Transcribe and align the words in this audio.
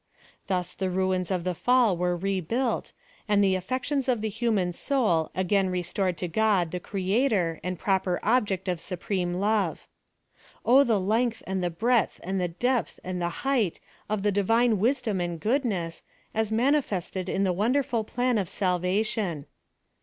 Thus 0.47 0.73
the 0.73 0.89
ruins 0.89 1.29
of 1.29 1.43
the 1.43 1.53
fall 1.53 1.95
were 1.95 2.17
rebuilt, 2.17 2.91
and 3.29 3.43
the 3.43 3.53
af 3.53 3.67
J 3.67 3.75
fections 3.75 4.09
of 4.09 4.21
the 4.21 4.29
human 4.29 4.73
soul 4.73 5.29
again 5.35 5.69
restored 5.69 6.17
to 6.17 6.27
God, 6.27 6.71
the 6.71 6.79
Creator, 6.79 7.59
and 7.63 7.77
proper 7.77 8.19
object 8.23 8.67
of 8.67 8.81
supreme 8.81 9.35
love. 9.35 9.85
O 10.65 10.83
the 10.83 10.95
leno^th, 10.99 11.43
and 11.45 11.63
the 11.63 11.69
breadth, 11.69 12.19
and 12.23 12.41
the 12.41 12.47
depth, 12.47 12.99
and 13.03 13.21
the 13.21 13.25
196 13.25 13.77
PHILOSOPHY 14.07 14.09
OF 14.09 14.17
THB 14.17 14.17
height, 14.17 14.17
of 14.17 14.23
the 14.23 14.31
divine 14.41 14.79
wisdom 14.79 15.21
and 15.21 15.39
goodness, 15.39 16.01
as 16.33 16.51
man 16.51 16.73
ifested 16.73 17.29
in 17.29 17.43
the 17.43 17.53
wonderful 17.53 18.03
Plan 18.03 18.39
of 18.39 18.49
Salvation. 18.49 19.45